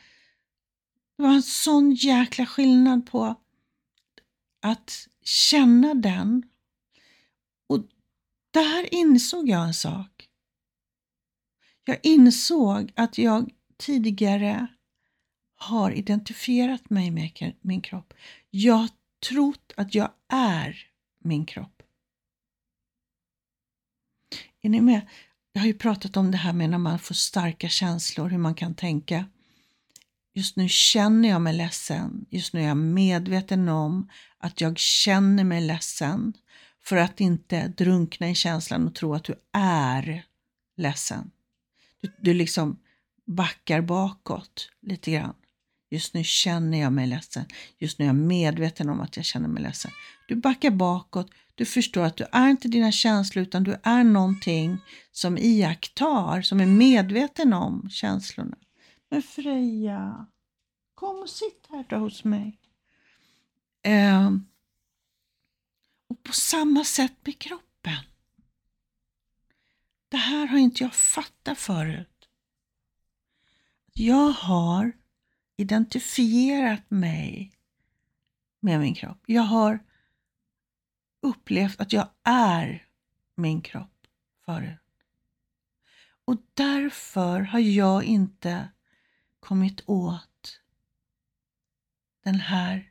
det 1.16 1.22
var 1.22 1.32
en 1.32 1.42
sån 1.42 1.94
jäkla 1.94 2.46
skillnad 2.46 3.06
på 3.06 3.34
att 4.62 5.08
känna 5.24 5.94
den. 5.94 6.42
Och 7.68 7.78
där 8.50 8.94
insåg 8.94 9.48
jag 9.48 9.66
en 9.66 9.74
sak. 9.74 10.13
Jag 11.84 11.98
insåg 12.02 12.92
att 12.96 13.18
jag 13.18 13.50
tidigare 13.78 14.66
har 15.56 15.90
identifierat 15.90 16.90
mig 16.90 17.10
med 17.10 17.54
min 17.60 17.80
kropp. 17.80 18.14
Jag 18.50 18.74
har 18.74 18.88
trott 19.28 19.72
att 19.76 19.94
jag 19.94 20.10
är 20.28 20.86
min 21.18 21.46
kropp. 21.46 21.82
Är 24.62 24.68
ni 24.68 24.80
med? 24.80 25.00
Jag 25.52 25.60
har 25.60 25.66
ju 25.66 25.74
pratat 25.74 26.16
om 26.16 26.30
det 26.30 26.36
här 26.36 26.52
med 26.52 26.70
när 26.70 26.78
man 26.78 26.98
får 26.98 27.14
starka 27.14 27.68
känslor, 27.68 28.28
hur 28.28 28.38
man 28.38 28.54
kan 28.54 28.74
tänka. 28.74 29.24
Just 30.34 30.56
nu 30.56 30.68
känner 30.68 31.28
jag 31.28 31.40
mig 31.40 31.54
ledsen. 31.54 32.26
Just 32.30 32.52
nu 32.52 32.60
är 32.60 32.66
jag 32.68 32.76
medveten 32.76 33.68
om 33.68 34.10
att 34.38 34.60
jag 34.60 34.78
känner 34.78 35.44
mig 35.44 35.60
ledsen 35.60 36.32
för 36.82 36.96
att 36.96 37.20
inte 37.20 37.68
drunkna 37.68 38.30
i 38.30 38.34
känslan 38.34 38.86
och 38.86 38.94
tro 38.94 39.14
att 39.14 39.24
du 39.24 39.34
är 39.52 40.26
ledsen. 40.76 41.30
Du, 42.18 42.34
liksom 42.34 42.78
backar 43.26 43.80
bakåt 43.80 44.70
lite 44.82 45.10
grann. 45.10 45.34
Just 45.90 46.14
nu 46.14 46.24
känner 46.24 46.80
jag 46.80 46.92
mig 46.92 47.06
ledsen. 47.06 47.44
Just 47.78 47.98
nu 47.98 48.04
är 48.04 48.08
jag 48.08 48.16
medveten 48.16 48.88
om 48.88 49.00
att 49.00 49.16
jag 49.16 49.24
känner 49.24 49.48
mig 49.48 49.62
ledsen. 49.62 49.90
Du 50.28 50.36
backar 50.36 50.70
bakåt. 50.70 51.30
Du 51.54 51.64
förstår 51.64 52.04
att 52.04 52.16
du 52.16 52.26
är 52.32 52.48
inte 52.48 52.68
dina 52.68 52.92
känslor 52.92 53.42
utan 53.42 53.64
du 53.64 53.76
är 53.82 54.04
någonting 54.04 54.78
som 55.12 55.38
iakttar, 55.38 56.42
som 56.42 56.60
är 56.60 56.66
medveten 56.66 57.52
om 57.52 57.88
känslorna. 57.90 58.56
Men 59.10 59.22
Freja, 59.22 60.26
kom 60.94 61.22
och 61.22 61.30
sitt 61.30 61.66
här 61.70 61.84
då 61.88 61.96
hos 61.96 62.24
mig. 62.24 62.58
Eh, 63.82 64.30
och 66.08 66.22
på 66.22 66.32
samma 66.32 66.84
sätt 66.84 67.14
med 67.24 67.38
kroppen. 67.38 68.04
Det 70.14 70.18
här 70.18 70.46
har 70.46 70.58
inte 70.58 70.82
jag 70.84 70.94
fattat 70.94 71.58
förut. 71.58 72.28
Jag 73.92 74.30
har 74.30 74.92
identifierat 75.56 76.90
mig 76.90 77.52
med 78.60 78.80
min 78.80 78.94
kropp. 78.94 79.22
Jag 79.26 79.42
har 79.42 79.84
upplevt 81.20 81.80
att 81.80 81.92
jag 81.92 82.08
är 82.22 82.86
min 83.34 83.62
kropp 83.62 84.06
förut. 84.44 85.04
Och 86.24 86.36
därför 86.54 87.40
har 87.40 87.58
jag 87.60 88.04
inte 88.04 88.68
kommit 89.40 89.82
åt 89.86 90.60
den 92.24 92.34
här 92.40 92.90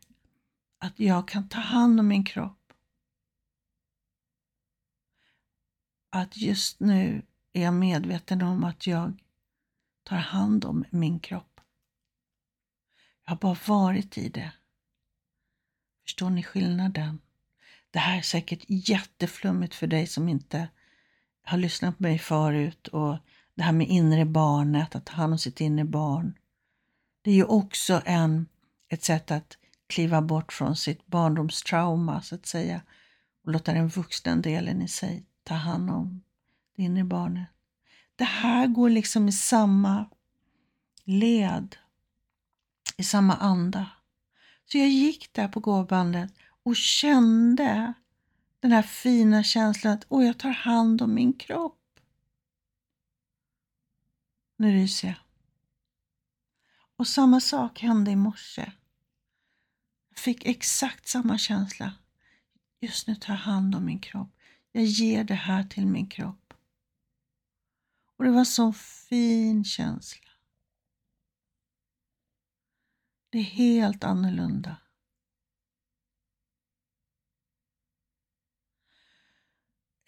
att 0.77 0.99
jag 0.99 1.27
kan 1.27 1.49
ta 1.49 1.59
hand 1.59 1.99
om 1.99 2.07
min 2.07 2.25
kropp. 2.25 2.62
Att 6.15 6.37
just 6.37 6.79
nu 6.79 7.21
är 7.53 7.63
jag 7.63 7.73
medveten 7.73 8.41
om 8.41 8.63
att 8.63 8.87
jag 8.87 9.13
tar 10.03 10.17
hand 10.17 10.65
om 10.65 10.85
min 10.89 11.19
kropp. 11.19 11.59
Jag 13.25 13.31
har 13.31 13.37
bara 13.37 13.57
varit 13.67 14.17
i 14.17 14.29
det. 14.29 14.51
Förstår 16.03 16.29
ni 16.29 16.43
skillnaden? 16.43 17.19
Det 17.91 17.99
här 17.99 18.17
är 18.17 18.21
säkert 18.21 18.65
jätteflummigt 18.67 19.75
för 19.75 19.87
dig 19.87 20.07
som 20.07 20.29
inte 20.29 20.67
har 21.43 21.57
lyssnat 21.57 21.97
på 21.97 22.03
mig 22.03 22.19
förut 22.19 22.87
och 22.87 23.17
det 23.55 23.63
här 23.63 23.73
med 23.73 23.87
inre 23.87 24.25
barnet, 24.25 24.95
att 24.95 25.05
ta 25.05 25.13
hand 25.13 25.33
om 25.33 25.39
sitt 25.39 25.61
inre 25.61 25.85
barn. 25.85 26.37
Det 27.21 27.31
är 27.31 27.35
ju 27.35 27.45
också 27.45 28.01
en, 28.05 28.47
ett 28.89 29.03
sätt 29.03 29.31
att 29.31 29.57
kliva 29.87 30.21
bort 30.21 30.53
från 30.53 30.75
sitt 30.75 31.07
barndomstrauma 31.07 32.21
så 32.21 32.35
att 32.35 32.45
säga 32.45 32.81
och 33.43 33.51
låta 33.51 33.73
den 33.73 33.87
vuxna 33.87 34.35
delen 34.35 34.81
i 34.81 34.87
sig 34.87 35.25
ta 35.43 35.53
hand 35.53 35.89
om 35.89 36.23
det 36.75 36.83
inre 36.83 37.03
barnet. 37.03 37.49
Det 38.15 38.23
här 38.23 38.67
går 38.67 38.89
liksom 38.89 39.27
i 39.27 39.31
samma 39.31 40.09
led, 41.03 41.75
i 42.97 43.03
samma 43.03 43.35
anda. 43.35 43.89
Så 44.65 44.77
jag 44.77 44.89
gick 44.89 45.33
där 45.33 45.47
på 45.47 45.59
gåbandet 45.59 46.33
och 46.63 46.75
kände 46.75 47.93
den 48.59 48.71
här 48.71 48.81
fina 48.81 49.43
känslan 49.43 49.93
att 49.93 50.05
åh, 50.09 50.25
jag 50.25 50.37
tar 50.37 50.51
hand 50.51 51.01
om 51.01 51.13
min 51.13 51.33
kropp. 51.33 51.99
Nu 54.57 54.71
ryser 54.71 55.07
jag. 55.07 55.17
Och 56.95 57.07
samma 57.07 57.41
sak 57.41 57.79
hände 57.79 58.11
i 58.11 58.15
morse. 58.15 58.71
Jag 60.09 60.19
fick 60.19 60.45
exakt 60.45 61.07
samma 61.07 61.37
känsla. 61.37 61.93
Just 62.79 63.07
nu 63.07 63.15
tar 63.15 63.33
jag 63.33 63.39
hand 63.39 63.75
om 63.75 63.85
min 63.85 63.99
kropp. 63.99 64.29
Jag 64.75 64.83
ger 64.83 65.23
det 65.23 65.33
här 65.33 65.63
till 65.63 65.87
min 65.87 66.07
kropp. 66.07 66.53
Och 68.17 68.23
det 68.23 68.31
var 68.31 68.43
så 68.43 68.73
fin 68.73 69.63
känsla. 69.63 70.29
Det 73.29 73.37
är 73.37 73.43
helt 73.43 74.03
annorlunda. 74.03 74.77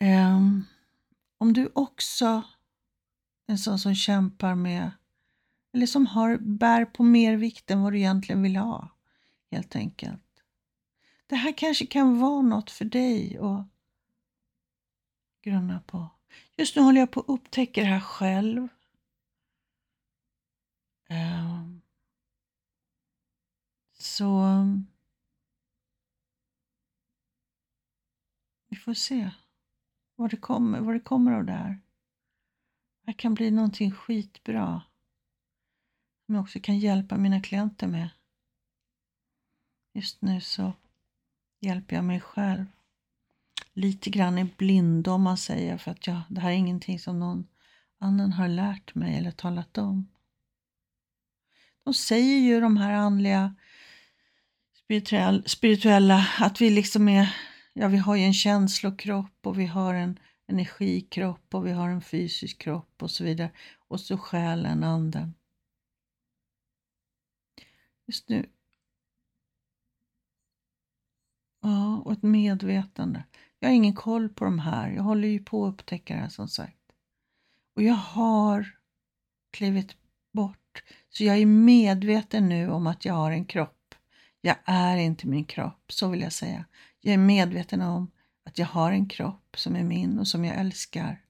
Um, 0.02 0.66
om 1.38 1.54
du 1.54 1.72
också 1.76 2.26
är 3.48 3.52
en 3.52 3.58
sån 3.58 3.80
som 3.80 3.96
kämpar 3.96 4.56
med 4.56 4.92
eller 5.74 5.86
som 5.86 6.06
har, 6.06 6.38
bär 6.38 6.86
på 6.86 7.04
mer 7.04 7.36
vikt 7.38 7.72
än 7.72 7.82
vad 7.82 7.94
du 7.94 7.98
egentligen 7.98 8.42
vill 8.42 8.56
ha, 8.56 8.90
helt 9.52 9.76
enkelt. 9.76 10.44
Det 11.28 11.36
här 11.36 11.58
kanske 11.58 11.86
kan 11.86 12.20
vara 12.20 12.42
något 12.42 12.72
för 12.72 12.86
dig 12.86 13.38
att 13.38 13.75
grunna 15.46 15.80
på. 15.80 16.10
Just 16.56 16.76
nu 16.76 16.82
håller 16.82 17.00
jag 17.00 17.12
på 17.12 17.20
att 17.20 17.30
upptäcka 17.30 17.82
det 17.82 17.88
här 17.88 18.00
själv. 18.00 18.68
Ehm. 21.08 21.46
Um, 21.46 21.82
så 23.94 24.44
vi 28.68 28.76
får 28.76 28.94
se 28.94 29.32
vad 30.16 30.30
det 30.30 30.38
kommer, 30.38 30.80
vad 30.80 30.96
det 30.96 31.00
kommer 31.00 31.32
av 31.32 31.46
det 31.46 31.52
här. 31.52 31.82
Det 33.02 33.12
här 33.12 33.14
kan 33.14 33.34
bli 33.34 33.52
någonting 33.52 33.92
skitbra 33.92 34.82
som 36.26 36.36
jag 36.36 36.42
också 36.42 36.60
kan 36.60 36.80
hjälpa 36.80 37.18
mina 37.18 37.42
klienter 37.42 37.88
med. 37.88 38.10
Just 39.94 40.22
nu 40.22 40.42
så 40.42 40.74
hjälper 41.60 41.96
jag 41.96 42.06
mig 42.06 42.20
själv 42.20 42.66
lite 43.76 44.10
grann 44.10 44.38
i 44.38 44.44
blindo 44.58 45.12
om 45.12 45.22
man 45.22 45.38
säger 45.38 45.78
för 45.78 45.92
att 45.92 46.08
ja, 46.08 46.22
det 46.30 46.42
här 46.42 46.50
är 46.52 46.56
ingenting 46.56 47.00
som 47.00 47.20
någon 47.20 47.48
annan 48.00 48.34
har 48.34 48.48
lärt 48.48 48.96
mig 48.96 49.18
eller 49.18 49.32
talat 49.32 49.78
om. 49.78 50.10
De 51.84 51.94
säger 51.94 52.38
ju 52.38 52.60
de 52.60 52.78
här 52.78 52.94
andliga 52.94 53.56
spirituella 55.46 56.28
att 56.40 56.62
vi 56.62 56.70
liksom 56.70 57.10
är, 57.10 57.36
ja 57.74 57.88
vi 57.88 57.98
har 57.98 58.16
ju 58.16 58.24
en 58.24 58.34
känslokropp 58.34 59.48
och 59.48 59.60
vi 59.60 59.66
har 59.66 59.94
en 59.94 60.20
energikropp 60.48 61.56
och 61.56 61.68
vi 61.68 61.72
har 61.72 61.90
en 61.90 62.02
fysisk 62.02 62.62
kropp 62.62 63.04
och 63.04 63.12
så 63.12 63.24
vidare. 63.24 63.52
Och 63.88 64.00
så 64.00 64.18
själen, 64.18 64.84
anden. 64.84 65.34
Just 68.08 68.30
nu. 68.30 68.50
Ja, 71.62 72.02
och 72.06 72.12
ett 72.12 72.24
medvetande. 72.24 73.24
Jag 73.60 73.70
har 73.70 73.74
ingen 73.76 73.96
koll 73.96 74.30
på 74.30 74.46
de 74.46 74.60
här. 74.60 74.90
Jag 74.90 75.04
håller 75.04 75.28
ju 75.28 75.44
på 75.44 75.66
att 75.66 75.74
upptäcka 75.74 76.14
det 76.14 76.20
här 76.20 76.30
som 76.30 76.48
sagt. 76.48 76.78
Och 77.76 77.84
jag 77.84 77.94
har 77.94 78.78
klivit 79.52 79.96
bort. 80.32 80.84
Så 81.10 81.24
jag 81.24 81.38
är 81.38 81.46
medveten 81.46 82.50
nu 82.50 82.70
om 82.70 82.88
att 82.88 83.06
jag 83.06 83.14
har 83.14 83.32
en 83.32 83.46
kropp. 83.46 83.96
Jag 84.42 84.56
är 84.66 84.98
inte 84.98 85.28
min 85.28 85.46
kropp, 85.46 85.92
så 85.92 86.08
vill 86.08 86.22
jag 86.22 86.34
säga. 86.34 86.66
Jag 87.02 87.14
är 87.14 87.18
medveten 87.18 87.82
om 87.82 88.12
att 88.44 88.58
jag 88.58 88.68
har 88.68 88.92
en 88.92 89.10
kropp 89.10 89.60
som 89.60 89.76
är 89.76 89.84
min 89.84 90.20
och 90.20 90.28
som 90.28 90.46
jag 90.46 90.58
älskar 90.58 91.22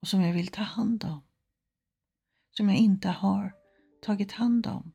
och 0.00 0.08
som 0.08 0.22
jag 0.22 0.34
vill 0.34 0.48
ta 0.48 0.62
hand 0.62 1.04
om. 1.04 1.20
Som 2.50 2.68
jag 2.68 2.78
inte 2.78 3.08
har 3.08 3.52
tagit 4.02 4.32
hand 4.32 4.66
om. 4.66 4.92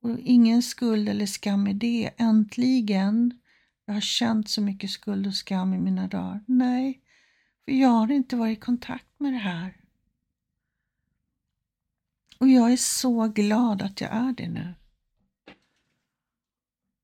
Och 0.00 0.18
ingen 0.18 0.62
skuld 0.62 1.08
eller 1.08 1.26
skam 1.26 1.66
i 1.66 1.72
det. 1.72 2.10
Äntligen. 2.16 3.40
Jag 3.84 3.94
har 3.94 4.00
känt 4.00 4.48
så 4.48 4.62
mycket 4.62 4.90
skuld 4.90 5.26
och 5.26 5.34
skam 5.34 5.74
i 5.74 5.78
mina 5.78 6.08
dagar. 6.08 6.44
Nej, 6.46 7.02
för 7.64 7.72
jag 7.72 7.88
har 7.88 8.10
inte 8.10 8.36
varit 8.36 8.58
i 8.58 8.60
kontakt 8.60 9.20
med 9.20 9.32
det 9.32 9.38
här. 9.38 9.80
Och 12.38 12.48
jag 12.48 12.72
är 12.72 12.76
så 12.76 13.28
glad 13.28 13.82
att 13.82 14.00
jag 14.00 14.10
är 14.10 14.32
det 14.32 14.48
nu. 14.48 14.74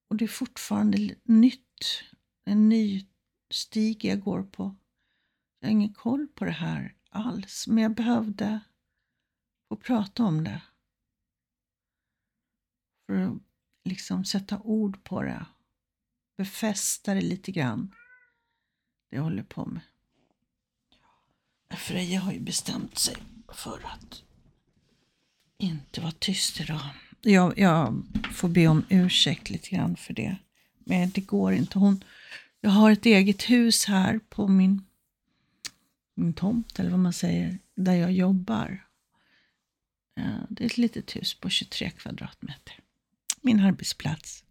Och 0.09 0.17
det 0.17 0.25
är 0.25 0.29
fortfarande 0.29 1.15
nytt, 1.25 2.03
en 2.45 2.69
ny 2.69 3.07
stig 3.51 4.05
jag 4.05 4.21
går 4.21 4.43
på. 4.43 4.77
Jag 5.61 5.69
har 5.69 5.73
ingen 5.73 5.93
koll 5.93 6.27
på 6.27 6.45
det 6.45 6.51
här 6.51 6.95
alls, 7.11 7.67
men 7.69 7.83
jag 7.83 7.95
behövde 7.95 8.61
få 9.69 9.77
prata 9.77 10.25
om 10.25 10.45
det. 10.45 10.63
För 13.15 13.21
att 13.21 13.39
liksom 13.85 14.25
sätta 14.25 14.59
ord 14.59 15.05
på 15.05 15.23
det. 15.23 15.47
Befästa 16.37 17.15
det 17.15 17.21
lite 17.21 17.53
grann. 17.53 17.95
Det 19.11 19.17
jag 19.17 19.23
håller 19.23 19.43
på 19.43 19.65
med. 19.65 19.81
Freja 21.79 22.21
har 22.21 22.33
ju 22.33 22.41
bestämt 22.41 22.99
sig 22.99 23.17
för 23.49 23.81
att 23.85 24.23
inte 25.59 26.01
vara 26.01 26.13
tyst 26.13 26.61
idag. 26.61 26.81
Jag, 27.21 27.59
jag 27.59 28.03
får 28.33 28.49
be 28.49 28.67
om 28.67 28.85
ursäkt 28.89 29.51
lite 29.51 29.71
grann 29.71 29.97
för 29.97 30.15
det. 30.15 30.37
Men 30.79 31.11
det 31.11 31.21
går 31.21 31.53
inte. 31.53 31.79
Hon, 31.79 32.05
jag 32.61 32.71
har 32.71 32.91
ett 32.91 33.07
eget 33.07 33.43
hus 33.51 33.85
här 33.85 34.21
på 34.29 34.49
min, 34.49 34.87
min 36.15 36.33
tomt, 36.33 36.79
eller 36.79 36.91
vad 36.91 37.01
man 37.01 37.13
säger, 37.13 37.59
där 37.75 37.95
jag 37.95 38.13
jobbar. 38.13 38.87
Eh, 40.17 40.43
det 40.49 40.65
är 40.65 40.67
ett 40.67 40.79
litet 40.79 41.17
hus 41.17 41.35
på 41.35 41.49
23 41.49 41.91
kvadratmeter 41.91 42.84
min 43.45 43.61
arbetsplats. 43.61 44.45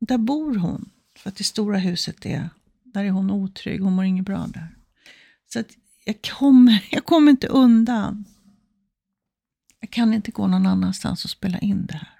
Och 0.00 0.06
där 0.06 0.18
bor 0.18 0.54
hon, 0.54 0.90
för 1.18 1.30
att 1.30 1.36
det 1.36 1.44
stora 1.44 1.78
huset 1.78 2.26
är, 2.26 2.50
där 2.84 3.04
är 3.04 3.10
hon 3.10 3.30
otrygg, 3.30 3.80
hon 3.80 3.92
mår 3.92 4.04
inget 4.04 4.24
bra 4.24 4.46
där. 4.46 4.76
Så 5.52 5.60
att 5.60 5.70
jag 6.04 6.22
kommer, 6.22 6.88
jag 6.90 7.04
kommer 7.04 7.30
inte 7.30 7.46
undan. 7.46 8.24
Jag 9.80 9.90
kan 9.90 10.14
inte 10.14 10.30
gå 10.30 10.46
någon 10.46 10.66
annanstans 10.66 11.24
och 11.24 11.30
spela 11.30 11.58
in 11.58 11.86
det 11.86 11.96
här. 11.96 12.12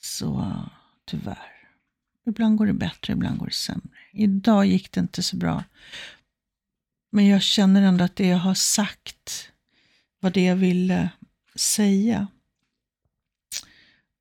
Så 0.00 0.54
tyvärr. 1.04 1.52
Ibland 2.26 2.58
går 2.58 2.66
det 2.66 2.72
bättre, 2.72 3.12
ibland 3.12 3.38
går 3.38 3.46
det 3.46 3.52
sämre. 3.52 3.88
Idag 4.12 4.66
gick 4.66 4.92
det 4.92 5.00
inte 5.00 5.22
så 5.22 5.36
bra. 5.36 5.64
Men 7.10 7.26
jag 7.26 7.42
känner 7.42 7.82
ändå 7.82 8.04
att 8.04 8.16
det 8.16 8.26
jag 8.26 8.38
har 8.38 8.54
sagt 8.54 9.50
var 10.20 10.30
det 10.30 10.44
jag 10.44 10.56
ville 10.56 11.10
säga. 11.54 12.26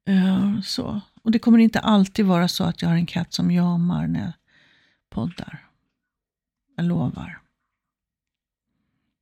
Uh, 0.09 0.61
så. 0.61 1.01
Och 1.21 1.31
det 1.31 1.39
kommer 1.39 1.59
inte 1.59 1.79
alltid 1.79 2.25
vara 2.25 2.47
så 2.47 2.63
att 2.63 2.81
jag 2.81 2.89
har 2.89 2.95
en 2.95 3.05
katt 3.05 3.33
som 3.33 3.51
jamar 3.51 4.07
när 4.07 4.19
jag 4.19 4.33
poddar. 5.09 5.67
Jag 6.75 6.85
lovar. 6.85 7.41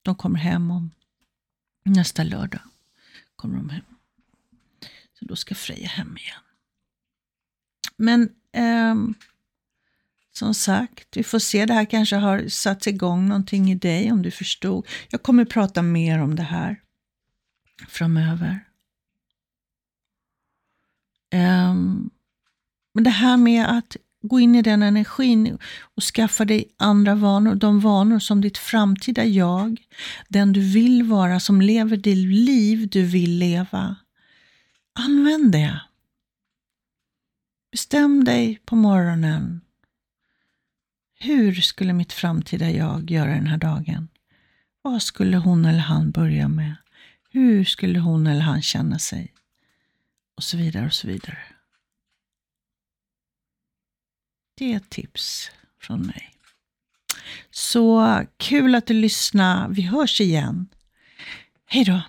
De 0.01 0.15
kommer 0.15 0.39
hem 0.39 0.71
om 0.71 0.91
nästa 1.85 2.23
lördag. 2.23 2.61
Kommer 3.35 3.55
de 3.57 3.69
hem. 3.69 3.85
Så 5.19 5.25
då 5.25 5.35
ska 5.35 5.55
Freja 5.55 5.87
hem 5.87 6.17
igen. 6.17 6.41
Men 7.97 8.29
eh, 8.51 8.95
som 10.31 10.53
sagt, 10.53 11.17
vi 11.17 11.23
får 11.23 11.39
se. 11.39 11.65
Det 11.65 11.73
här 11.73 11.85
kanske 11.85 12.15
har 12.15 12.47
satt 12.47 12.87
igång 12.87 13.27
någonting 13.27 13.71
i 13.71 13.75
dig 13.75 14.11
om 14.11 14.21
du 14.21 14.31
förstod. 14.31 14.87
Jag 15.09 15.23
kommer 15.23 15.45
prata 15.45 15.81
mer 15.81 16.19
om 16.19 16.35
det 16.35 16.43
här 16.43 16.81
framöver. 17.87 18.68
Um, 21.35 22.09
men 22.93 23.03
det 23.03 23.09
här 23.09 23.37
med 23.37 23.77
att 23.77 23.97
gå 24.21 24.39
in 24.39 24.55
i 24.55 24.61
den 24.61 24.83
energin 24.83 25.57
och 25.95 26.03
skaffa 26.03 26.45
dig 26.45 26.65
andra 26.77 27.15
vanor, 27.15 27.55
de 27.55 27.79
vanor 27.79 28.19
som 28.19 28.41
ditt 28.41 28.57
framtida 28.57 29.25
jag, 29.25 29.81
den 30.27 30.53
du 30.53 30.61
vill 30.61 31.03
vara, 31.03 31.39
som 31.39 31.61
lever 31.61 31.97
det 31.97 32.15
liv 32.15 32.89
du 32.91 33.03
vill 33.03 33.37
leva. 33.37 33.95
Använd 34.93 35.51
det. 35.51 35.81
Bestäm 37.71 38.23
dig 38.23 38.61
på 38.65 38.75
morgonen. 38.75 39.61
Hur 41.19 41.53
skulle 41.53 41.93
mitt 41.93 42.13
framtida 42.13 42.71
jag 42.71 43.11
göra 43.11 43.29
den 43.29 43.47
här 43.47 43.57
dagen? 43.57 44.07
Vad 44.81 45.03
skulle 45.03 45.37
hon 45.37 45.65
eller 45.65 45.79
han 45.79 46.11
börja 46.11 46.47
med? 46.47 46.75
Hur 47.31 47.63
skulle 47.63 47.99
hon 47.99 48.27
eller 48.27 48.41
han 48.41 48.61
känna 48.61 48.99
sig? 48.99 49.33
Och 50.39 50.43
så 50.43 50.57
vidare 50.57 50.85
och 50.85 50.93
så 50.93 51.07
vidare. 51.07 51.37
Det 54.57 54.73
är 54.73 54.77
ett 54.77 54.89
tips 54.89 55.51
från 55.81 56.01
mig. 56.01 56.33
Så 57.49 58.21
kul 58.37 58.75
att 58.75 58.87
du 58.87 58.93
lyssnade. 58.93 59.73
Vi 59.73 59.81
hörs 59.81 60.21
igen. 60.21 60.67
Hej 61.65 61.83
då! 61.83 62.01